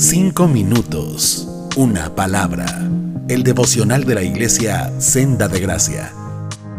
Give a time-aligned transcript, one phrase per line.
[0.00, 2.64] Cinco minutos, una palabra.
[3.28, 6.10] El devocional de la iglesia Senda de Gracia.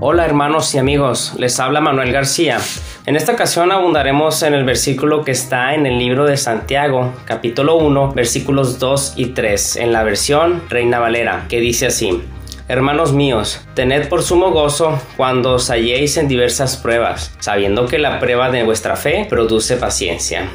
[0.00, 2.58] Hola hermanos y amigos, les habla Manuel García.
[3.04, 7.76] En esta ocasión abundaremos en el versículo que está en el libro de Santiago, capítulo
[7.76, 12.22] 1, versículos 2 y 3, en la versión Reina Valera, que dice así.
[12.66, 18.18] Hermanos míos, tened por sumo gozo cuando os halléis en diversas pruebas, sabiendo que la
[18.18, 20.48] prueba de vuestra fe produce paciencia.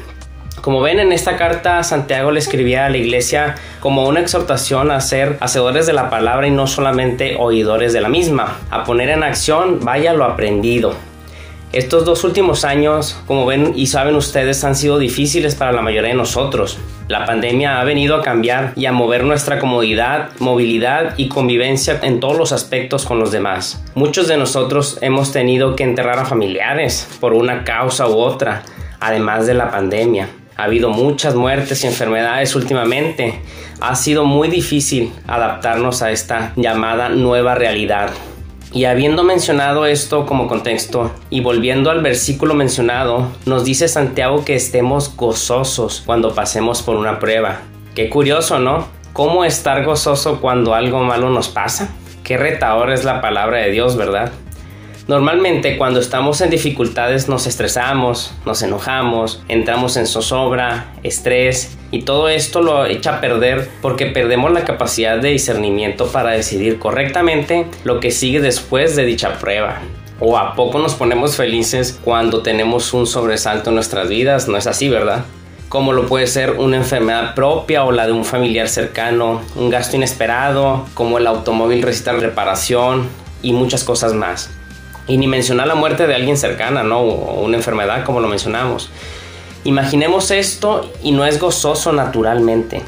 [0.60, 5.00] Como ven en esta carta, Santiago le escribía a la iglesia como una exhortación a
[5.00, 9.22] ser hacedores de la palabra y no solamente oidores de la misma, a poner en
[9.22, 10.96] acción vaya lo aprendido,
[11.70, 16.12] estos dos últimos años, como ven y saben ustedes, han sido difíciles para la mayoría
[16.12, 16.78] de nosotros.
[17.08, 22.20] La pandemia ha venido a cambiar y a mover nuestra comodidad, movilidad y convivencia en
[22.20, 23.84] todos los aspectos con los demás.
[23.94, 28.62] Muchos de nosotros hemos tenido que enterrar a familiares por una causa u otra,
[28.98, 30.30] además de la pandemia.
[30.58, 33.40] Ha habido muchas muertes y enfermedades últimamente.
[33.80, 38.10] Ha sido muy difícil adaptarnos a esta llamada nueva realidad.
[38.72, 44.56] Y habiendo mencionado esto como contexto y volviendo al versículo mencionado, nos dice Santiago que
[44.56, 47.60] estemos gozosos cuando pasemos por una prueba.
[47.94, 48.88] Qué curioso, ¿no?
[49.12, 51.94] ¿Cómo estar gozoso cuando algo malo nos pasa?
[52.24, 54.32] Qué retador es la palabra de Dios, ¿verdad?
[55.08, 62.28] Normalmente cuando estamos en dificultades nos estresamos, nos enojamos, entramos en zozobra, estrés y todo
[62.28, 68.00] esto lo echa a perder porque perdemos la capacidad de discernimiento para decidir correctamente lo
[68.00, 69.80] que sigue después de dicha prueba.
[70.20, 74.46] ¿O a poco nos ponemos felices cuando tenemos un sobresalto en nuestras vidas?
[74.46, 75.24] No es así, ¿verdad?
[75.70, 79.96] como lo puede ser una enfermedad propia o la de un familiar cercano, un gasto
[79.96, 83.06] inesperado, como el automóvil necesita reparación
[83.42, 84.50] y muchas cosas más.
[85.08, 87.00] Y ni mencionar la muerte de alguien cercana, ¿no?
[87.00, 88.90] O una enfermedad, como lo mencionamos.
[89.64, 92.82] Imaginemos esto y no es gozoso naturalmente.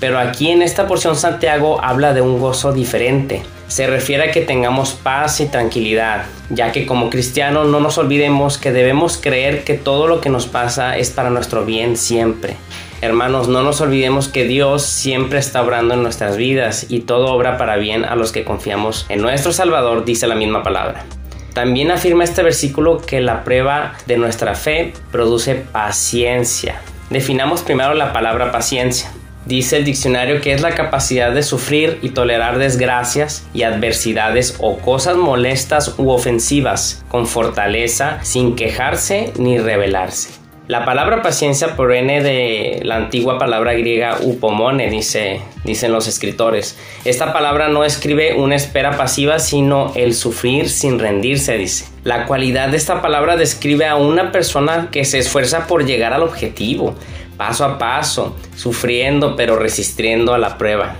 [0.00, 3.42] Pero aquí en esta porción Santiago habla de un gozo diferente.
[3.68, 8.58] Se refiere a que tengamos paz y tranquilidad, ya que como cristianos no nos olvidemos
[8.58, 12.56] que debemos creer que todo lo que nos pasa es para nuestro bien siempre.
[13.02, 17.56] Hermanos, no nos olvidemos que Dios siempre está obrando en nuestras vidas y todo obra
[17.58, 21.04] para bien a los que confiamos en nuestro Salvador, dice la misma palabra.
[21.52, 26.80] También afirma este versículo que la prueba de nuestra fe produce paciencia.
[27.10, 29.10] Definamos primero la palabra paciencia.
[29.46, 34.78] Dice el diccionario que es la capacidad de sufrir y tolerar desgracias y adversidades o
[34.78, 40.39] cosas molestas u ofensivas con fortaleza sin quejarse ni rebelarse.
[40.70, 46.78] La palabra paciencia proviene de la antigua palabra griega upomone, dice, dicen los escritores.
[47.04, 51.86] Esta palabra no escribe una espera pasiva, sino el sufrir sin rendirse, dice.
[52.04, 56.22] La cualidad de esta palabra describe a una persona que se esfuerza por llegar al
[56.22, 56.94] objetivo,
[57.36, 60.94] paso a paso, sufriendo pero resistiendo a la prueba.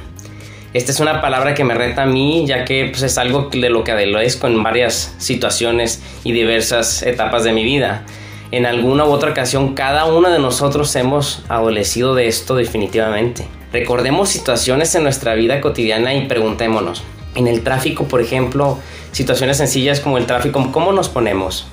[0.74, 3.70] Esta es una palabra que me reta a mí, ya que pues, es algo de
[3.70, 8.04] lo que adolezco en varias situaciones y diversas etapas de mi vida
[8.52, 13.46] en alguna u otra ocasión cada uno de nosotros hemos adolecido de esto definitivamente.
[13.72, 17.02] Recordemos situaciones en nuestra vida cotidiana y preguntémonos.
[17.36, 18.78] En el tráfico, por ejemplo,
[19.12, 21.68] situaciones sencillas como el tráfico, ¿cómo nos ponemos?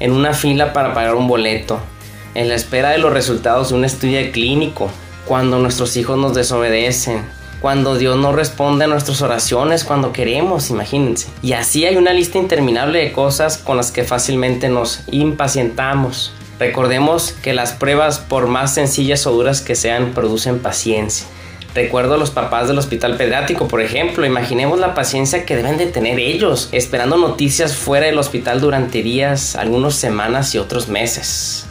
[0.00, 1.78] En una fila para pagar un boleto,
[2.34, 4.90] en la espera de los resultados de un estudio clínico,
[5.26, 7.24] cuando nuestros hijos nos desobedecen,
[7.60, 11.28] cuando Dios no responde a nuestras oraciones cuando queremos, imagínense.
[11.42, 16.32] Y así hay una lista interminable de cosas con las que fácilmente nos impacientamos.
[16.58, 21.26] Recordemos que las pruebas, por más sencillas o duras que sean, producen paciencia.
[21.74, 25.86] Recuerdo a los papás del hospital pediátrico, por ejemplo, imaginemos la paciencia que deben de
[25.86, 31.66] tener ellos, esperando noticias fuera del hospital durante días, algunas semanas y otros meses.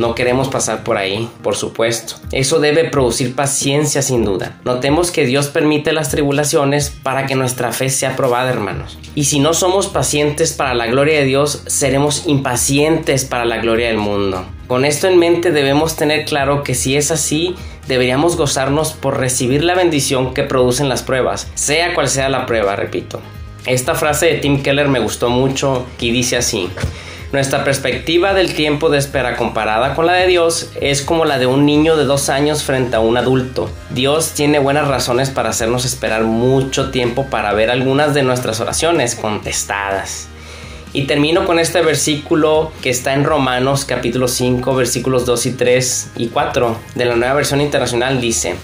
[0.00, 2.14] No queremos pasar por ahí, por supuesto.
[2.32, 4.58] Eso debe producir paciencia sin duda.
[4.64, 8.98] Notemos que Dios permite las tribulaciones para que nuestra fe sea probada, hermanos.
[9.14, 13.88] Y si no somos pacientes para la gloria de Dios, seremos impacientes para la gloria
[13.88, 14.46] del mundo.
[14.68, 17.54] Con esto en mente debemos tener claro que si es así,
[17.86, 22.74] deberíamos gozarnos por recibir la bendición que producen las pruebas, sea cual sea la prueba,
[22.74, 23.20] repito.
[23.66, 26.70] Esta frase de Tim Keller me gustó mucho y dice así.
[27.32, 31.46] Nuestra perspectiva del tiempo de espera comparada con la de Dios es como la de
[31.46, 33.70] un niño de dos años frente a un adulto.
[33.90, 39.14] Dios tiene buenas razones para hacernos esperar mucho tiempo para ver algunas de nuestras oraciones
[39.14, 40.26] contestadas.
[40.92, 46.10] Y termino con este versículo que está en Romanos capítulo 5 versículos 2 y 3
[46.16, 48.56] y 4 de la nueva versión internacional dice,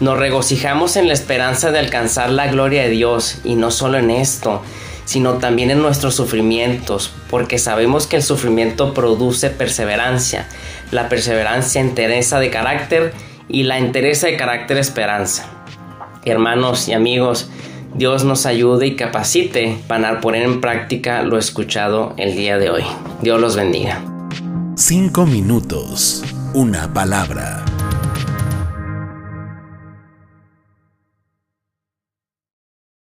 [0.00, 4.10] nos regocijamos en la esperanza de alcanzar la gloria de Dios y no solo en
[4.10, 4.62] esto,
[5.10, 10.46] sino también en nuestros sufrimientos, porque sabemos que el sufrimiento produce perseverancia,
[10.92, 13.12] la perseverancia entereza de carácter
[13.48, 15.50] y la entereza de carácter esperanza.
[16.24, 17.50] Hermanos y amigos,
[17.92, 22.84] Dios nos ayude y capacite para poner en práctica lo escuchado el día de hoy.
[23.20, 24.00] Dios los bendiga.
[24.76, 26.22] Cinco minutos,
[26.54, 27.64] una palabra.